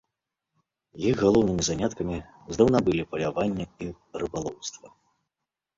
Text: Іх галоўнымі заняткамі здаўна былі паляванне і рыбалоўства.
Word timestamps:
Іх 1.09 1.15
галоўнымі 1.25 1.67
заняткамі 1.69 2.17
здаўна 2.59 2.79
былі 2.89 3.03
паляванне 3.13 3.65
і 3.87 3.95
рыбалоўства. 4.25 4.87